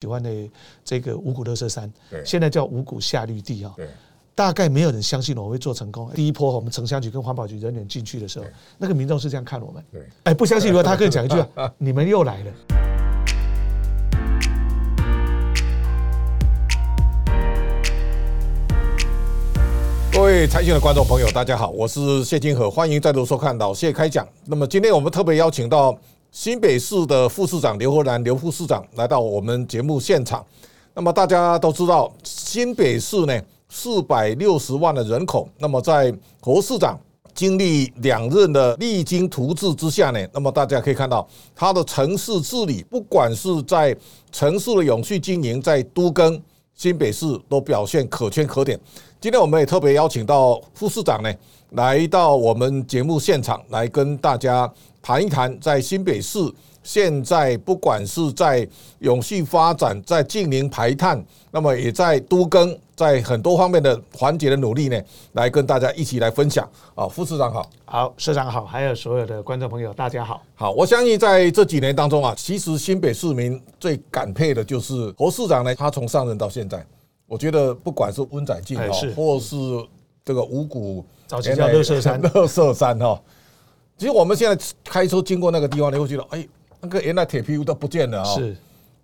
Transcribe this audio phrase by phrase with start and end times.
[0.00, 0.30] 喜欢的
[0.84, 3.74] 这个五股乐色山，对现在叫五股夏绿地啊。
[3.76, 3.88] 对，
[4.32, 6.08] 大概没有人相信我会做成功。
[6.14, 8.44] 第一波我们城乡局跟环保局人员进去的时候，
[8.78, 9.82] 那个民众是这样看我们。
[9.90, 11.36] 对，哎，不相信的话，他可以讲一句：
[11.78, 12.52] 你们又来了。
[20.12, 24.24] 各位财讯的观众朋友，大家好，我是谢金河，欢迎再度收看老谢开讲。
[24.44, 25.98] 那么今天我们特别邀请到
[26.30, 30.44] 新北市的副市长刘和然刘副市长来到我们节目现场。
[30.94, 36.98] 那么大家都知道，新北市呢四百六十万的人口，那么在侯市长
[37.34, 43.96] 经历两任的励精图治之下呢，那么大家可以看到他的城市治理，不管是在
[44.30, 46.40] 城市的永续经营，在都更
[46.74, 48.78] 新北市都表现可圈可点。
[49.20, 51.32] 今天我们也特别邀请到副市长呢，
[51.70, 56.38] 来到我们节目现场，来跟大家谈一谈，在新北市
[56.82, 58.66] 现在不管是在
[59.00, 65.00] 永续发展，在近零排碳，那么也在都更，在很多方面的环节的努力呢，
[65.32, 66.68] 来跟大家一起来分享。
[66.94, 67.68] 啊，副市长好。
[67.84, 70.42] 好，社长好，还有所有的观众朋友，大家好。
[70.54, 76.84] 好，我相信在这几年当中啊，其实新北市民最感佩的就是侯市长呢，他从上任到现在，
[77.26, 79.56] 我觉得不管是温仔进哦哎是，或是
[80.24, 83.20] 这个五股早期叫乐色山 乐色山哈，
[83.98, 86.48] 其实我们现在开车经过那个地方，你会觉得，哎，
[86.80, 88.34] 那个原来铁皮屋都不见了啊。
[88.36, 88.56] 是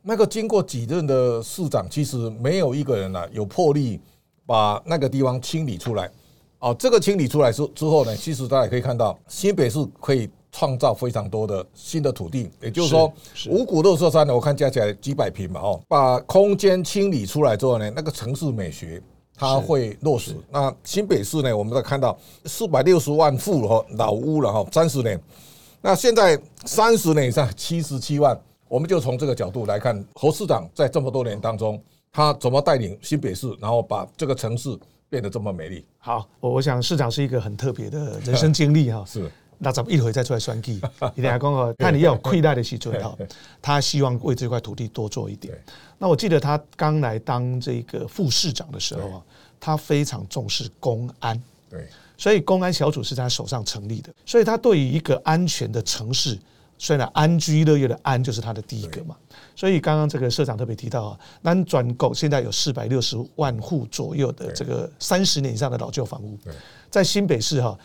[0.02, 4.00] 那个经过几任的市长，其实没有一个人啊有魄力
[4.46, 6.08] 把那个地方清理出来。
[6.60, 13.12] 哦，这个清理出来之之后呢，其实大家可以看到，新北市可以创造非常多的新的土地，也就是说，
[13.50, 19.02] 五股六色山呢，我看加起来几百平嘛，哦，把空间清理出来之后呢，那个城市美学。
[19.44, 20.34] 它会落实。
[20.50, 25.20] 那新北市呢，我们在看到四百六十万户哈老屋了哈，三十年。
[25.80, 31.78] 那现在三十年以上七十七万，我们就从这个角度来看，侯市长在这么多年当中，
[32.10, 34.76] 他怎么带领新北市，然后把这个城市
[35.10, 35.84] 变得这么美丽？
[35.98, 39.04] 好，我我想市长是一个很特别的 人生经历哈。
[39.06, 40.80] 是那咱们一会再出来算计，
[41.14, 43.16] 一定要讲哦，看你要有亏待的时准哈，
[43.62, 45.56] 他希望为这块土地多做一点。
[45.96, 49.22] 那我记得他刚来当这个副市长的时候啊，
[49.64, 51.88] 他非常重视公安，对。
[52.18, 56.38] 所以公安小组是在他手上成立的，所以他对于一个安全的城市，
[56.78, 59.16] 虽然安居乐业的安就是他的第一个嘛。
[59.56, 66.38] 所以刚刚这个社长特别提到啊，南转购现在有四百六十万户左右的这个三十年以上的老旧房屋，
[66.90, 67.76] 在新北市哈，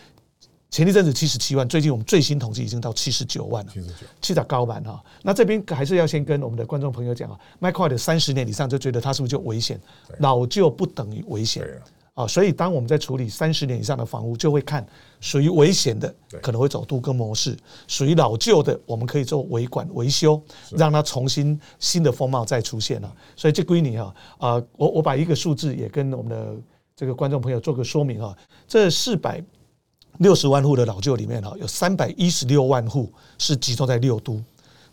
[0.70, 3.72] 前一阵子七十七万，最近我们最新统计已经到七十九万了。
[3.74, 9.82] 七十九，七打高板哈，那这边还是要先跟我们的观众朋友讲啊，麦块的三十年以上就觉得它是不是就危险？
[10.20, 14.86] 老旧不等于危险啊啊，所以当我们在处理三十年以上的房屋，就会看
[15.20, 17.54] 属于危险的，可能会走都更模式；
[17.88, 20.40] 属于老旧的，我们可以做维管维修，
[20.78, 23.12] 让它重新新的风貌再出现了。
[23.36, 26.56] 所以这归你哈啊，我我把一个数字也跟我们的
[26.96, 28.38] 这个观众朋友做个说明啊，
[28.68, 29.44] 这四百。
[30.20, 34.42] 六十万户的老旧里面哈，有三百一十六万户是集中在六都。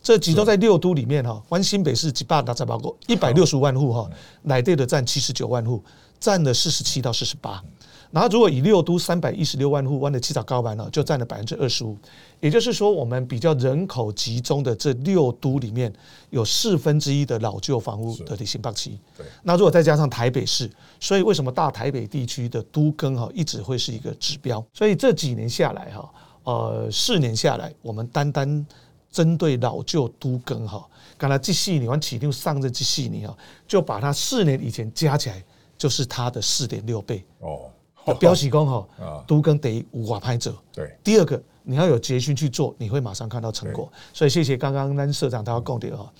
[0.02, 4.08] 这集中在六都里面哈，关新北市几百大才包括一百六十万户哈，
[4.42, 5.82] 奶队的占七十九万户，
[6.20, 7.62] 占了四十七到四十八。
[8.10, 11.96] 然后如果以六都三百一十六万户湾的七早高板呢，就占了百分之二十五。
[12.40, 15.92] 也就是说，我们比较人口集中的这六都里面，
[16.30, 18.98] 有四分之一的老旧房屋的新北期。
[19.16, 24.64] 对那如果再加上台北市，所以为什么大台北地区的都更哈一直会是一个指标？
[24.72, 26.10] 所以这几年下来哈，
[26.44, 28.66] 呃，四年下来，我们单单
[29.10, 35.42] 针对老旧都更哈，刚才这四年完起定上这这四年哈，就把它四年以前加起来，
[35.78, 37.24] 就是它的四点六倍。
[37.40, 37.70] 哦，
[38.20, 40.54] 标示工哈啊，都跟得五法拍者。
[40.72, 43.90] 对第二个，你要有决心去做，你会马上看到成果。
[44.12, 46.12] 所以谢谢刚刚那社长他要供的哈，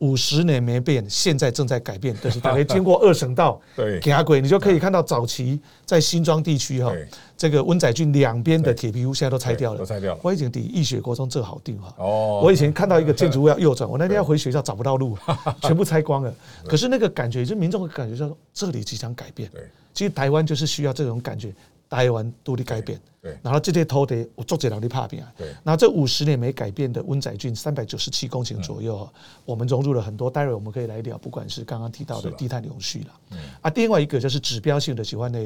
[0.00, 2.14] 五十年没变，现在正在改变。
[2.22, 11.94] 但是大概经过二省道 对给他鬼，你就可以看到早期在新庄地区哈对，这个温仔郡两边的铁皮屋现在都拆掉了，对都拆掉了我以前抵义学国中这好定哈。
[11.98, 15.16] 哦，我以前看到一个建筑物要右转，我那天要回学校找不到路，
[15.62, 16.34] 全部拆光了。
[16.64, 19.48] 可是那个感觉，就民众会感觉说，这里即将改变。
[19.52, 21.52] 对其实台湾就是需要这种感觉，
[21.90, 22.98] 台湾独立改变。
[23.22, 25.22] 对然后这些土地，我做这人力怕变。
[25.36, 25.48] 对。
[25.62, 29.12] 然后这五十年没改变的温仔郡三百九十七公顷左右哈，
[29.44, 32.36] 我们融入了很多，待会我们可以来聊，不管是刚刚提到的的。
[32.38, 35.38] 低碳永续了，啊，另外一个就是指标性的喜欢的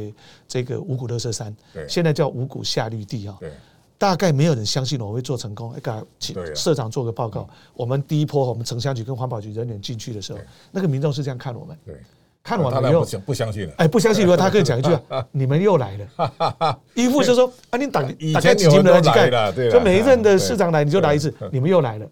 [0.46, 3.36] 这个五股乐色山对，现在叫五股夏绿地啊。
[3.40, 3.52] 对。
[3.96, 5.72] 大概没有人相信我会做成功。
[5.72, 7.48] 哎，刚请社长做个报告。
[7.74, 10.38] 我们第一波我们城乡局跟环保局人员进去的时候，
[10.70, 12.00] 那个民众是这样看我们，对，
[12.44, 13.72] 看完了以后，不相信了。
[13.78, 14.90] 哎，不相信以后，他可以讲一句
[15.32, 16.78] ：“你们又来了。
[16.94, 22.06] ”一副就说：“啊，你打以大概几前有人都金来几就每一任的市长来你就来一次，你们又来了。”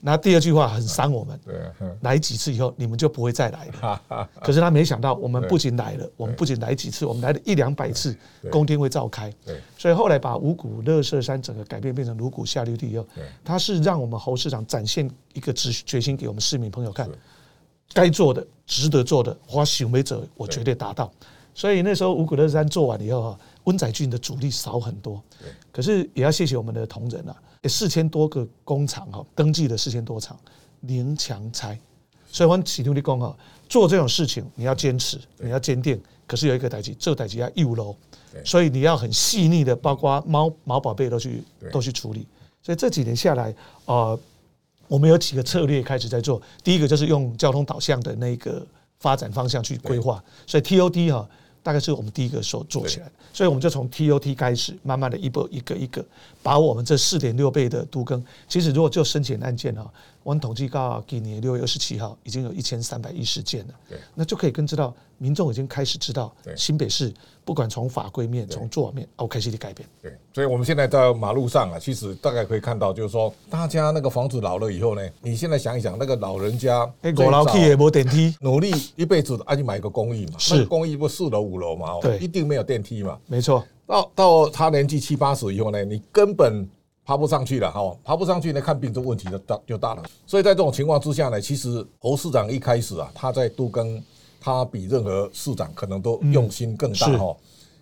[0.00, 4.28] 那第二句话很伤我们，对，嗯来几次以后你们就不会再来了。
[4.40, 9.32] 可是他没想到，我们不仅来了，我们不仅来几次，我们来了一两百次对，宫殿会召开。
[9.76, 17.12] 所以后来把五谷乐色山整个改变变成五谷下流地以后对，它是让我们侯市长展现一个决决心给我们市民朋友看是，
[17.92, 21.10] 该做的、值得做的，花行为者我对绝对达到。
[21.54, 25.48] 所以那时候五谷乐山做完以后哈，温仔俊的阻力少很多对。
[25.72, 30.38] 可是也要谢谢我们的同仁啊，四千多个工厂哈，登记了四千多厂，
[30.82, 31.78] 零强拆。
[32.30, 33.36] 所以我们启动力工哈，
[33.68, 36.00] 做这种事情你要坚持，你要坚定。
[36.26, 37.96] 可是有一个代际，这个代际要义务喽
[38.30, 42.26] 对，所以你要很细腻的，包括猫毛宝贝都去对都去处理。
[42.62, 43.54] 所以这几年下来，
[43.86, 44.20] 呃，
[44.88, 46.42] 我们有几个策略开始在做。
[46.64, 48.66] 第一个就是用交通导向的那个
[48.98, 51.28] 发展方向去规划，所以 TOD 哈、
[51.62, 53.12] 大概是我们第一个所做起来的。
[53.32, 56.04] 所以我们就从 TOT 开始，慢慢的一步一个一个，
[56.42, 59.88] 把我们这四点六倍的都更，其实如果就申请案件哈，
[60.28, 63.74] 我们统计到今年六月二十七号已经有一千三百一十件了。
[63.88, 63.96] 对。
[64.14, 67.10] 那就可以更知道民众已经开始知道新北市
[67.46, 69.88] 不管从法规面、从做法面，哦，开始的改变。
[70.02, 80.62] 对，所以我们现在在马路上啊，其实大概可以看到，就是说，大家那个房子老了以后呢，你现在想一想，那个老人家哎，最早五楼梯也没电梯，努力一辈子，啊，就买个公寓嘛，是。
[80.66, 82.18] 公寓不四楼五楼嘛，哦对。
[82.18, 83.18] 一定没有电梯嘛。
[83.24, 86.68] 没错，到到他年纪七八十以后呢，你根本
[87.08, 90.02] 爬不上去了哈，爬不上去呢，看病这问题就大就大了。
[90.26, 93.98] 所以在这种情况之下呢，其实侯市长一开始啊，他在都更，
[94.38, 97.34] 他比任何市长可能都用心更大是哈。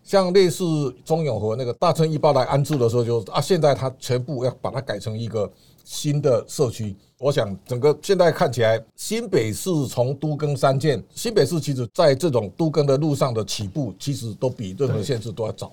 [0.04, 0.64] 像类似
[1.04, 5.50] 中永和那个大村一包来安置的时候就，啊，现在他全部要把它改成一个
[5.84, 6.94] 新的社区。
[7.18, 15.72] 我想整个现在看起来，新北市从都更三建，新北市其实在这种都更的路上的起步，其实都比任何县市都要早。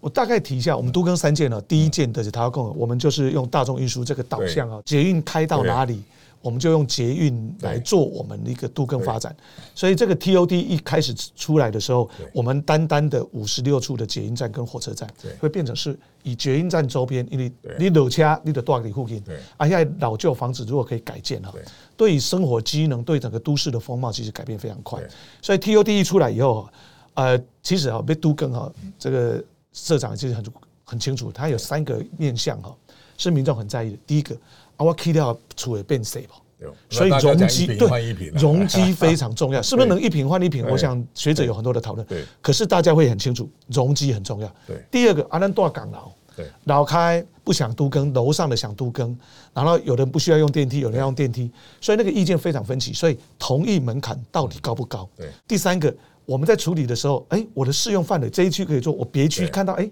[0.00, 6.02] 我大概提一下，我们都更三件呢，第一件的是台湾共，我们就是用大众运输这个导向啊，捷运开到哪里，
[6.40, 9.34] 我们就用捷运来做我们的一个都更发展。
[9.74, 19.20] 所以这个 TOD 一开始出来的时候，我们单单的五十六处的捷运站跟火车站对，会变成是以捷运站周边，因为你老车你的多里附近。
[19.22, 21.62] 对，而现在老旧房子如果可以改建哈对，
[21.96, 25.02] 对于生活机能、对整个都市的风貌，其实改变非常快。
[25.42, 26.68] 所以 TOD 一出来以后，
[27.14, 29.42] 呃，其实啊，被都更哈，这个
[29.76, 30.44] 社长其实很
[30.82, 32.74] 很清楚，他有三个面向哈，
[33.18, 33.98] 是民众很在意的。
[34.06, 34.34] 第一个，
[34.76, 36.34] 啊，我 key 掉储也变谁吧。
[36.58, 40.64] 对所以容积讲一瓶换一瓶啊容积 非常重要，是不是能一瓶换一瓶？
[40.66, 42.06] 我想学者有很多的讨论。
[42.06, 44.50] 对可是大家会很清楚，容积很重要。
[44.66, 49.14] 对第二个，阿南多港劳，对老开不想都更，楼上的想都更，
[49.52, 52.90] 然后有人不需要用电梯，有人要用电梯，所以那个意见非常分歧。
[52.94, 55.06] 所以同意门槛到底高不高？
[55.14, 55.94] 对第三个，
[56.26, 59.90] 我们在处理的时候，哎，我的适用范围这一区可以做，我别区看到哎，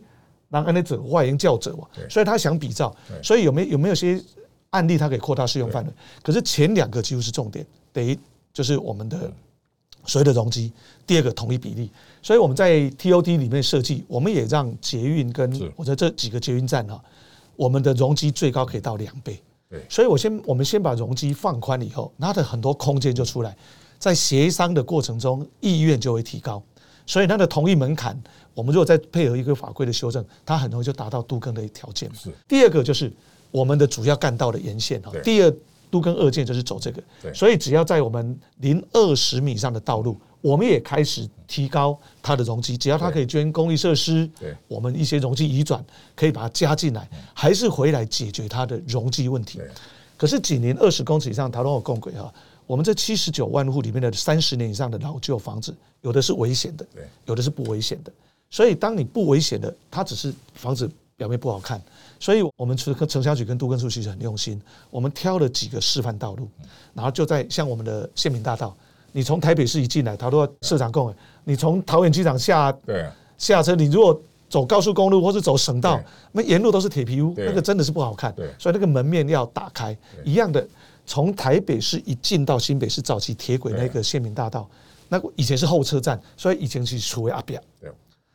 [0.51, 4.23] 让安内者外营教者嘛，所以他想比照，所以有没有有没有些
[4.71, 5.93] 案例它可以扩大适用范围？
[6.23, 8.19] 可是前两个几乎是重点，第一
[8.53, 9.31] 就是我们的
[10.05, 10.73] 所谓的容积，
[11.07, 11.89] 第二个统一比例。
[12.23, 15.73] 所以我们在 TOD 里面设计，我们也让捷运跟是。
[15.77, 17.03] 我在这几个捷运站哈，
[17.55, 19.41] 我们的容积最高可以到两倍。
[19.71, 19.85] 对。
[19.89, 23.57] 所以我先我们先把容积放宽以后，它的很多空间就出来，
[24.05, 26.63] 在协商的过程中，意愿就会提高。
[27.07, 28.15] 所以它的同意门槛，
[28.53, 32.15] 我们如果再配合一个法规的修正，它很容易就达到都更的条件。
[32.15, 32.31] 是。
[32.47, 33.11] 第二个就是
[33.51, 35.51] 我们的主要干道的沿线哈，第二
[35.91, 37.03] 都跟二建就是走这个，
[37.33, 45.83] 所以只要在我们零二十米以上的道路，我们也开始提高它的容积，只要它可以捐公益设施对，我们一些容积移转
[46.15, 49.63] 可以把它加进来，还是回来解决它的容积问题。
[50.17, 52.33] 可是紧邻二十公尺以上台湾有共轨哈，
[52.67, 58.13] 我们这七十九万户里面的三十年以上的老旧房子，有的是危险的对，有的是不危险的。
[58.51, 61.81] 所以当你不危险的，它只是房子表面不好看。
[62.21, 66.49] 所以我们除了城乡局跟都根处其实很用心，我们挑了几个示范道路，
[66.95, 68.75] 然后就在像我们的县民大道，
[69.13, 74.19] 你从台北市一进来，桃园社长共，你从桃园机场下对啊下车，你如果
[74.49, 78.49] 走高速公路或是走省道，那沿路都是铁皮屋，那个真的是不好看对。
[78.59, 79.97] 所以那个门面要打开。
[80.23, 80.67] 一样的，
[81.07, 84.69] 从台北市一进到新北市早期铁轨那个县民大道，
[85.09, 87.91] 那个以前是候车站，所以以前是处为阿表，对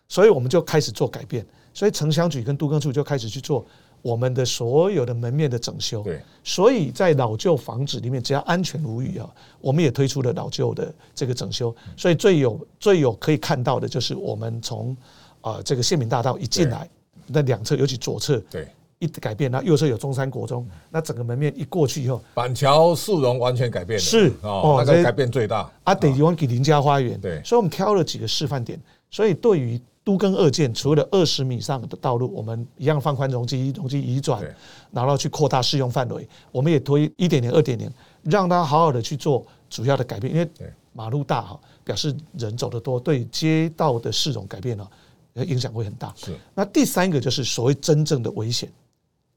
[0.07, 1.45] 所以我们就开始做改变。
[1.71, 3.63] 所以城乡局跟都更处就开始去做
[4.01, 6.01] 我们的所有的门面的整修。
[6.03, 9.29] 对所以在老旧房子里面，只要安全无虞啊，
[9.61, 11.73] 我们也推出了老旧的这个整修。
[11.95, 14.97] 所以最有最有可以看到的就是我们从
[15.41, 16.89] 啊这个县民大道一进来，
[17.27, 18.67] 那两侧尤其左侧对，
[18.99, 25.69] 一改变，那右侧有中山国中，那整个门面一过去以后，板桥市容完全改变了，是哦，那个改变最大。
[25.85, 28.79] 啊，得地方给林家花园，对所以我们挑了几个示范点，
[29.09, 34.43] 所以对于都更二建，除了二十米以上的道路，我们一样放宽容积，容积移转，
[34.91, 36.27] 然后去扩大适用范围。
[36.51, 37.89] 我们也推一点零、二点零，
[38.23, 40.33] 让它好好的去做主要的改变。
[40.33, 40.49] 因为
[40.91, 44.87] 马路大哈，表示人走得多，对街道的市容改变呢，
[45.45, 46.11] 影响会很大。
[46.17, 46.35] 是。
[46.53, 48.69] 那第三个就是所谓真正的危险，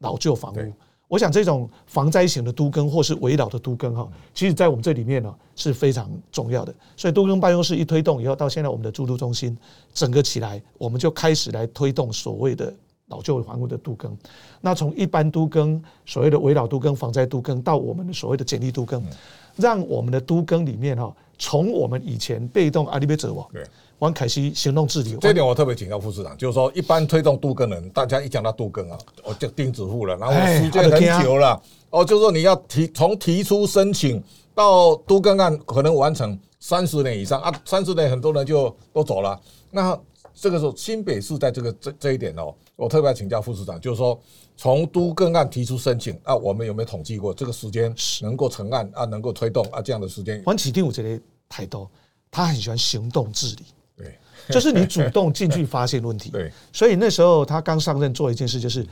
[0.03, 0.73] 老旧房屋。
[1.09, 6.75] 我想这种防灾型的都更或是围绕的都更哈，其实在我们这里面呢是非常重要的。
[6.97, 9.55] 所以都更办公室一推动以后，到现在我们的住都中心
[9.93, 12.73] 整个起来，我们就开始来推动所谓的
[13.09, 14.17] 老旧房屋的都更。
[14.63, 19.05] 那从一般都更、所谓的围绕都更、防灾都更，到我们的所谓的简历都更，
[19.57, 23.65] 让我们的都更里面哈，从我们以前被动阿里贝者对。
[23.99, 34.23] 王凯西行动治理，这点我特别请教副市长，就是说，一般推动杜根人，大家一讲到杜根啊，我就钉子户了，然后时间很久了，哦，就是说你要提从提出申请
[34.55, 39.39] 到杜根案可能完成三十年以上啊，三十年很多人就都走了。
[39.71, 39.99] 那
[40.35, 44.19] 这个时候新北市在这个这这一点哦，我特别要请教副市长，就是说
[44.57, 50.43] 从都更案提出申请啊，我们有没有统计过这个时间能够成案啊，能够推动啊这样的时间？
[50.45, 51.23] 黄启定我觉得
[51.53, 51.91] 太多，
[52.31, 53.65] 他很喜欢行动治理。
[53.97, 54.19] 对。
[54.51, 58.85] 就是你主动进去发现问题，对，所以那时候他刚上任做一件事，就是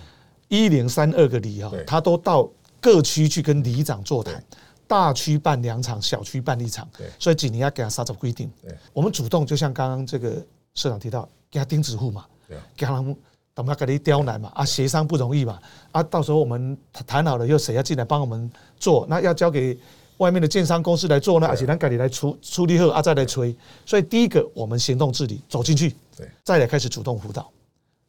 [0.47, 2.49] 一零三二个里哈，他都到
[2.81, 4.40] 各区去跟里长座谈，
[4.87, 10.40] 大区办两场，小区办一场，对，所以几年要给他杀走规定，对，我们主动就像刚刚这个
[10.75, 13.17] 社长提到，给他钉子户嘛，对，给他们
[13.52, 18.49] 等他给你刁难嘛，啊，协商不容易嘛，啊，到时候我们谈好了，又谁要进来帮我们
[18.79, 19.76] 做，那要交给。
[20.21, 23.57] 外面的建商公司来做呢，而且咱赶紧来处处理后啊，再来催。
[23.87, 27.50] 所以第一个，我们行动治理走进去，对，再来开始主动辅导。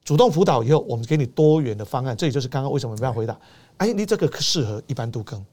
[0.03, 2.15] 主动辅导以后，我们给你多元的方案。
[2.15, 3.39] 这也就是刚刚为什么不要回答？
[3.77, 5.43] 哎，你这个适合一般都更，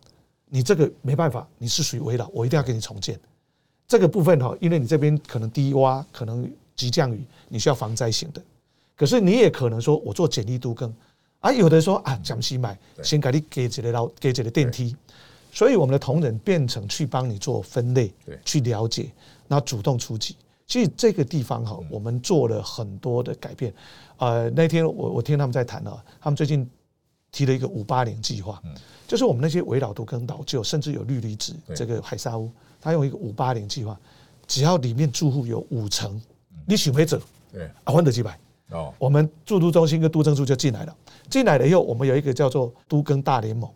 [0.49, 3.19] 你这个没办法，你是属于围绕，我一定要给你重建。
[3.87, 8.43] 这个部分哈，因为你这边可能低洼，可能急降雨，你需要防灾型的。
[8.97, 10.93] 可是你也可能说我做简易都更，
[11.39, 14.97] 啊，有的说啊，江西买先给你给几个楼，给几个电梯。
[15.53, 19.11] 所以我们的同仁变成去帮你做分类，对，去了解，
[19.49, 20.37] 然后主动出击。
[20.67, 23.73] 其实这个地方哈，我们做了很多的改变。
[24.19, 26.69] 呃，那天我我听他们在谈啊，他们最近
[27.33, 28.63] 提了一个五八零计划，
[29.07, 32.51] 就是我们那些围绕都跟老旧，甚至有氯离子这个海沙屋，
[32.81, 33.99] 他用一个五八零计划，
[34.47, 36.21] 只要里面住户有五成，
[36.67, 37.19] 你许没者，
[37.51, 38.39] 对，啊，换得几百
[38.71, 40.95] 哦，我们住都中心跟都政处就进来了。
[41.31, 43.71] 进来了以后，我们有一个叫做都更大联盟。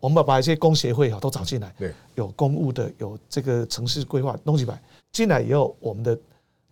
[0.00, 4.80] 我们把一些工协会哈都找进来，对，有公务的，有这个城市规划东西摆
[5.12, 6.18] 进来以后，我们的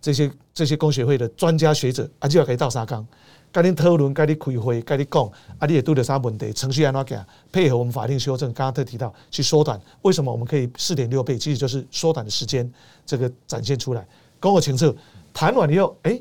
[0.00, 3.06] 这些这些工协会的专家学者啊就要可以到沙冈，
[3.50, 12.71] 跟你讨论，跟你开会，跟你讲，啊你也都得啥问题，程序安怎讲，配合我们法定修正，刚刚特提到去缩短，为什么我们可以四点六倍，其实就是缩短的时间，
[13.06, 14.06] 这个展现出来，
[14.40, 14.94] 公我清楚，
[15.32, 16.21] 谈完以后，哎，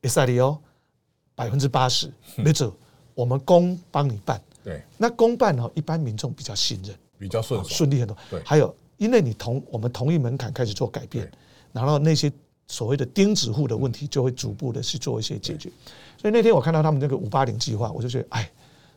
[0.00, 0.58] 也赛里哦，
[1.34, 2.74] 百分之八十没走，
[3.14, 4.40] 我们公帮你办。
[4.64, 5.68] 对，那公办呢？
[5.74, 8.16] 一般民众比较信任，比较顺顺利很多。
[8.30, 11.30] 对，还有因为你同我们同一门槛开始做改变，
[11.72, 12.30] 然后那些
[12.68, 15.70] 所谓的钉子户的问题就会逐步的去做一些解决。
[16.16, 18.50] 所以那天我看到他们那个五八零计划，我就觉得，哎，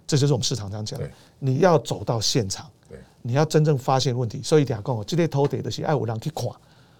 [0.06, 4.42] 这就是我们市场上讲的，你要走到现场，对，你要真正发现问题。
[4.44, 6.48] 所以讲讲，这些偷得的是爱五郎去看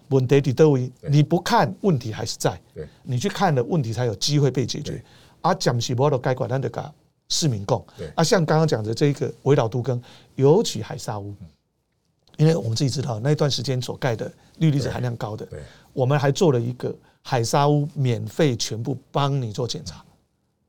[0.08, 5.00] 问题的都位，你不看问题还是在，对，你去看了问题才有机会被解决。
[5.40, 6.92] 啊，讲是无都该管咱就讲。
[7.28, 7.84] 市民共。
[7.96, 8.10] 对。
[8.14, 10.00] 啊，像刚刚讲的这个围绕都更，
[10.34, 11.34] 尤其海沙屋，
[12.36, 15.60] 因为我们自己知道那段时间所盖的氯离子含量高的，对，
[15.92, 20.04] 我们还做了一个海沙屋免费全部帮你做检查，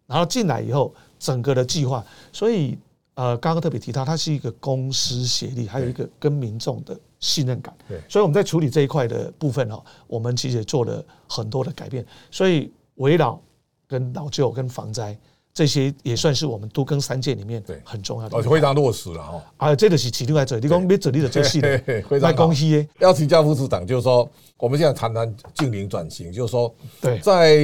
[0.06, 2.78] 然后进来以后整个的计划，所以
[3.16, 13.42] 呃，刚刚特别提到它是一个公私协力，还有一个跟民众的信任感，对，所以我们在处理这一块的部分哈，我们其实也做了很多的改变，所以围绕
[13.88, 15.18] 跟老旧跟防灾。
[15.58, 19.44] 这些也算是我们都更三界里面很重要的，哦，非常落实了哈。
[19.58, 21.82] 啊，这个是启动来做，你讲别做你的做细的，
[22.22, 22.88] 卖公司耶。
[23.00, 26.72] 要请教副市长，就是说，我们现在谈谈近邻转型，就是说，
[27.02, 27.58] 对，在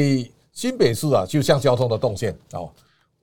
[0.52, 2.68] 新北市啊，就像交通的动线哦，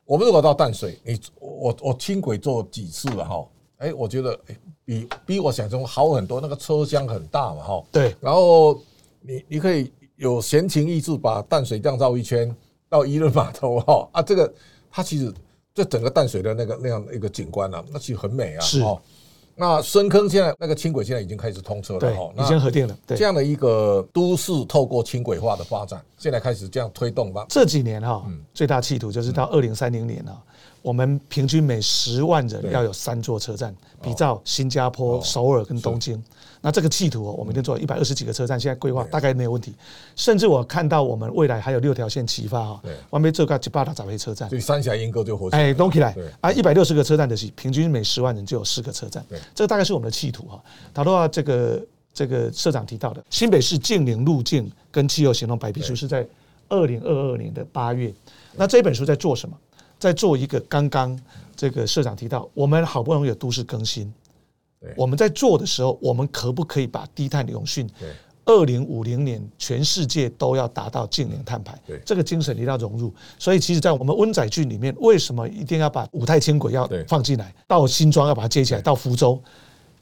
[0.04, 3.44] 我们如果到淡水，你我我轻轨坐几次了哈，
[3.78, 4.38] 哎，我觉得
[4.84, 7.82] 比比我想象中好很多，那个车厢很大嘛哈。
[7.90, 8.80] 对，然后
[9.20, 12.54] 你你可以有闲情逸致把淡水这样绕一圈。
[12.90, 14.52] 到伊润码头哈啊，这个
[14.90, 15.32] 它其实
[15.72, 18.60] 这整个淡水的那个那样的一个景观啊，那其实很美啊。
[18.60, 19.00] 是哦。
[19.54, 22.98] 那深坑现在那个轻轨现在已经开始通车了哈，已经核定了。
[23.06, 27.46] 这样的一个都市透过轻轨化的发展，现在开始这样推动吧。
[27.48, 28.22] 这几年哈，
[28.52, 30.36] 最大企图就是到二零三零年啊，
[30.82, 36.22] 我们平均每十万人要有三座车站，比照新加坡、哦首尔跟东京。
[36.60, 39.74] 那这个企图哦，我们已经做了一百二十几个车站，现在规划大概没有问题。
[40.14, 45.74] 甚至我看到我们未来还有六条线启发哈对，完美这个几八大早回车站所，以三峡莺歌就活起来哎，了。
[45.74, 46.52] 动起来啊！
[46.52, 50.62] 一百六十个车站的是平均每十万人就有四个车站对，这个大概是我们的企图哈。
[50.92, 56.26] 讨论到这个这个社长提到的新北市净零路径跟气候行动白皮书是在
[56.68, 58.12] 二零二二年的八月。
[58.56, 59.56] 那这本书在做什么？
[59.98, 61.18] 在做一个刚刚
[61.54, 64.12] 这个社长提到，我们好不容易有都市更新，
[64.96, 68.08] 我们在做的时候，我们可不可以把低碳永续对
[68.46, 73.12] 二零五零年全世界都要达到净零碳排对，这个精神一定要融入。
[73.38, 77.54] 所以，其实，在我们温仔郡里面，为什么一定要把五泰轻轨要放进来？
[77.68, 79.40] 到新庄要把它接起来，到福州，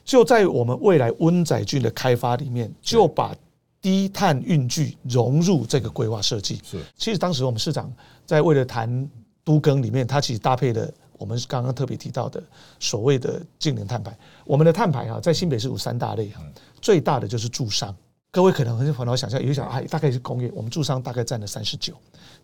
[0.09, 3.31] 就在我们未来温仔郡的开发里面，就把
[3.79, 6.59] 低碳运具融入这个规划设计。
[6.63, 7.93] 是其实当时我们市长
[8.25, 9.07] 在为了谈
[9.43, 12.41] 都更里面，他其实搭配了我们刚刚特别提到的
[12.79, 14.17] 所谓的净零碳排。
[14.45, 16.41] 我们的碳排啊，在新北市有三大类啊，
[16.81, 17.95] 最大的就是住商。
[18.31, 21.93] 各位可能很很好想象，有些想哎，大概是工业，我们住商大概占了三十九，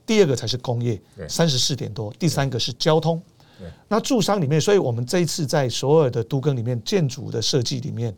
[0.05, 3.34] 第二个才是工业，三十四点多，第三个是交通对。
[3.87, 8.15] 那住商里面，所以我们这一次在所有的都更里面，建筑的设计里面，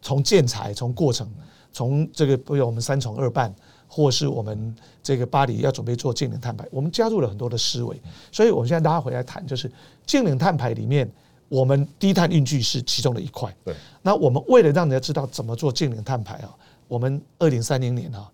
[0.00, 1.28] 从建材、从过程、
[1.72, 3.54] 从这个不有我们三重二办，
[3.86, 8.00] 或是我们这个巴黎要准备做净零碳排，我们加入了很多的思维。
[8.30, 9.70] 所以我们现在拉回来谈，就是
[10.06, 11.10] 净零碳排里面，
[11.48, 13.54] 我们低碳运具是其中的一块。
[13.64, 16.54] 对那我们为了让人家知道怎么做净零碳排啊，
[16.86, 18.30] 我们二零三零年啊，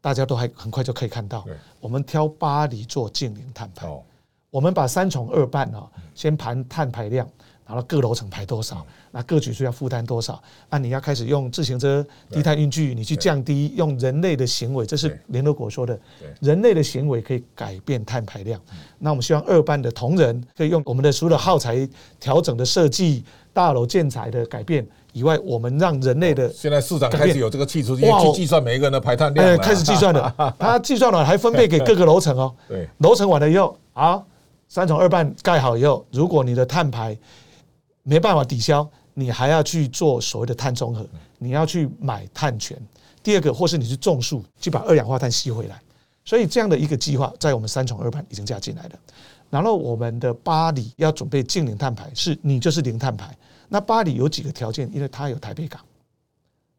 [0.00, 3.86] 大家都还很快就可以看到对，我们挑巴黎做净零碳排。
[3.86, 4.02] 哦，
[4.50, 7.28] 我们把三重二办啊，先盘碳排量，
[7.66, 10.42] 然后各楼层排多少，那各局数要负担多少？
[10.70, 15.98] 那你要开始用自行车低碳运具，你去降低用人类的行为，这是对联合国说的，
[16.40, 18.58] 人类的行为可以改变碳排量。
[18.98, 21.86] 那我们希望二办的同仁可以用我们的除了耗材
[22.18, 27.94] 调整的设计、大楼建材的改变以外，我们让人类的现在市长改变开始有这个汽车，
[28.34, 32.54] 计算每一个人的排碳量哎，开始计算了，他计算了还分配给各个楼层哦。
[32.66, 34.26] 对楼层完了以后，好，
[34.68, 37.16] 三重二半盖好以后，如果你的碳排
[38.02, 41.06] 没办法抵消，你还要去做所谓的碳中和，
[41.38, 42.76] 你要去买碳权。
[43.22, 45.80] 第二个，或是你去种树，去把二氧化碳吸回来。
[46.24, 48.98] 所以这样的一个计划，在我们三重二半已经加进来了。
[49.50, 53.34] 然后我们的巴黎要准备净零碳排，是你就是零碳排。
[53.68, 55.80] 那巴黎有几个条件，因为它有台北港，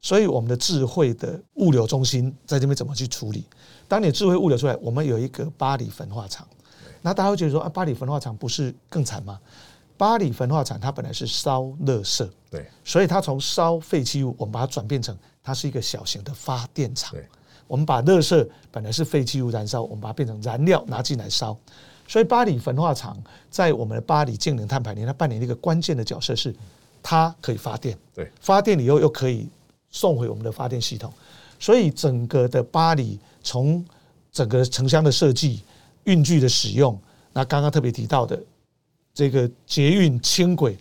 [0.02, 3.44] 所以我们的智慧的物流中心在这边怎么去处理？
[3.88, 6.48] 当你智慧物流出来，我们有一个巴黎焚化厂，
[7.02, 9.40] 那大家会觉得说啊，巴黎焚化厂不是更惨吗？
[9.98, 17.28] 巴黎焚化厂它本来是烧垃圾，对所以它从烧废弃物，我们把它转变成它是一个小型的发电厂对。
[17.68, 21.56] 我们把垃圾本来是废弃物燃烧，我们把它变成燃料拿进来烧。
[22.08, 23.16] 所以巴黎焚化厂
[23.52, 26.56] 在我们的巴黎净零碳排里，它扮演一个关键的角色是，
[27.04, 29.48] 它可以发电，对发电以后又可以
[29.92, 31.14] 送回我们的发电系统，
[31.60, 33.86] 所以整个的巴黎从
[34.32, 35.62] 整个城乡的设计、
[36.10, 37.00] 运具的使用，
[37.34, 38.42] 那刚刚特别提到的
[39.14, 40.76] 这个捷运轻轨，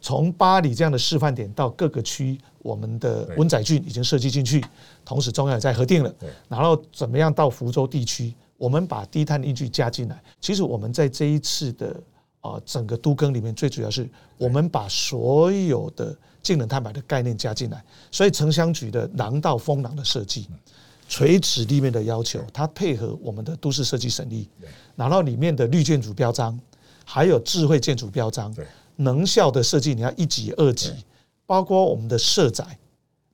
[0.00, 4.64] 从巴黎这样的示范点到各个区，我们的温仔郡已经设计进去，
[5.04, 6.14] 同时中央也在核定了，
[6.48, 10.22] 然后怎么样到福州地区，我们把低碳运具加进来。
[10.40, 11.94] 其实我们在这一次的
[12.40, 20.48] 啊整个都更里面，最主要是我们把所有的净能碳排的概念加进来，所以城乡局的廊道风廊的设计。
[21.10, 24.48] 垂直立面的要求，它配合我们的都市设计审议，
[24.94, 26.58] 然后里面的绿建筑标章，
[27.04, 28.54] 还有智慧建筑标章，
[28.94, 30.92] 能效的设计你要一级、二级，
[31.46, 32.64] 包括我们的设宅，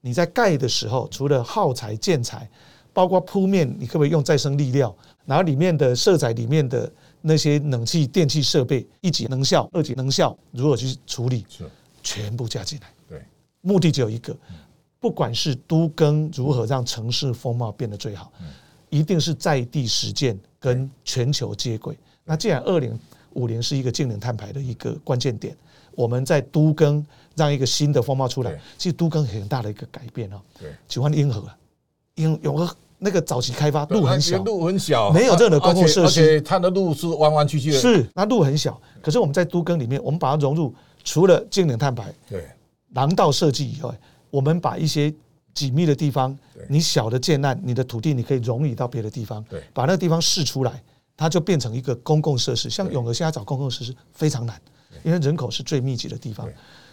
[0.00, 2.48] 你在盖的时候，除了耗材、建材，
[2.94, 4.96] 包括铺面，你可不可以用再生力料？
[5.26, 11.68] 然后里面的设宅里面的那些冷气、电器设备，一级能效、二级能效，如何去处理，是，
[12.02, 12.86] 全部加进来。
[13.06, 13.20] 对
[13.60, 14.34] 目的只有一个，
[15.06, 18.32] 不管是都更如何让城市风貌变得最好，
[18.90, 21.96] 一定是在地实践跟全球接轨。
[22.24, 22.98] 那既然二零
[23.34, 25.56] 五零是一个净零碳排的一个关键点，
[25.92, 30.40] 我们在都更让一个新的风貌出来，其实都更很大的一个改变哦。
[30.58, 31.56] 对，喜欢英和啊，
[32.16, 36.00] 英永和那个早期开发路很小，路很小，没有任何公共设施。
[36.00, 42.44] 而且而且它的路是弯弯曲曲的，是那路很小，可是我们在都更里面，我们把它融入除了净零碳排，对。
[42.94, 43.94] 廊道设计以外，
[44.36, 45.12] 我们把一些
[45.54, 50.82] 紧密的地方，你小的建案，你的土地你可以容移到别的地方对，把那个地方试出来，
[51.16, 52.68] 它就变成一个公共设施。
[52.68, 54.60] 像永和现在找公共设施非常难，
[55.02, 56.46] 因为人口是最密集的地方，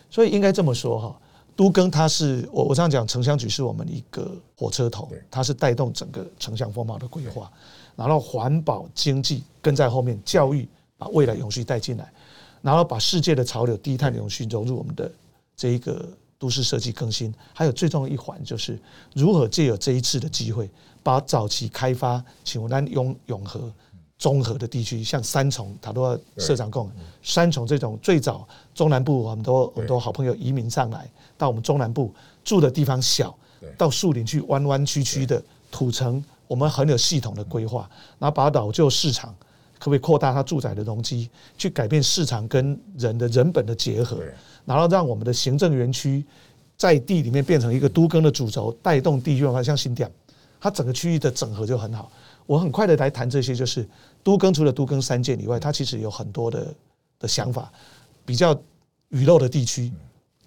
[0.09, 1.19] 所以应该这么说哈。
[1.55, 7.51] 都更它是我我这样讲，城乡局是我们一个火车头，它是带动整个城乡风貌的规划，
[7.97, 10.65] 然后环保经济跟在后面，教育
[10.97, 12.09] 把未来永续带进来。
[12.61, 15.11] 然后把世界的潮流低碳永续融入我们的
[15.53, 16.07] 这一个
[16.43, 18.77] 都市设计更新，还有最重要一环就是
[19.13, 20.69] 如何借有这一次的机会，
[21.01, 23.71] 把早期开发请咱永永和
[24.17, 26.91] 综合的地区，像三重，他都社长讲，
[27.23, 33.33] 三重这种最早中南部很多很多好朋友移民上来到我们中南部住的地方小，
[33.77, 39.33] 到树林去弯弯曲曲的土城，我们很有系统的规划，然后把老旧市场。
[39.83, 44.17] 可不可以扩大它住宅的容积，去改变市场跟人的人本的结合，
[44.63, 46.23] 然后让我们的行政园区
[46.77, 50.09] 在地里面变成一个都更的主轴，带动地区文化，像新店，
[50.61, 52.09] 它整个区域的整合就很好。
[52.45, 53.85] 我很快的来谈这些，就是
[54.23, 56.73] 都更除了都更三件以外，它其实有很多的
[57.19, 57.69] 的想法，
[58.25, 58.57] 比较
[59.09, 59.91] 雨漏的地区，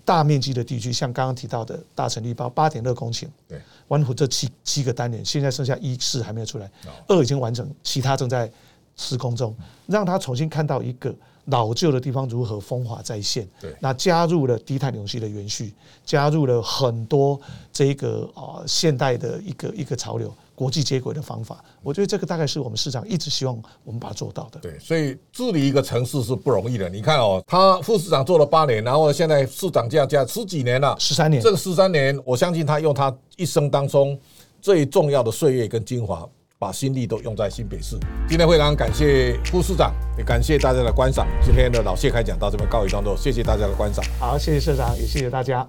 [0.02, 6.70] 大面积的地区，像刚刚提到的大成立包八点六公顷，对，湾湖这七七个单元，现在剩下一四还没有出来，
[7.06, 8.50] 二已经完成，其他正在。
[8.96, 9.54] 施工中，
[9.86, 11.14] 让他重新看到一个
[11.46, 13.46] 老旧的地方如何风华再现。
[13.60, 15.72] 对，那加入了低碳永续的元序，
[16.04, 17.38] 加入了很多
[17.72, 21.62] 这个啊现代的一个一个潮流，国际接轨的方法。
[21.82, 24.58] 我觉得这个大概是我们市长一直希望我们把它做到的。
[24.60, 26.88] 对，所以治理一个城市是不容易的。
[26.88, 31.40] 你看哦，他副市长做了八年，然后现在市长加加十几年了，十三年。
[31.40, 34.18] 这个十三年，我相信他用他一生当中
[34.60, 36.28] 最重要的岁月跟精华。
[36.58, 37.98] 把心力都用在新北市。
[38.28, 41.26] 今天非常感谢副市长，也感谢大家的观赏。
[41.42, 44.04] 今天的老谢开讲到这边告一段落，谢谢大家的观赏。
[44.18, 45.68] 好，谢谢社长，也谢谢大家。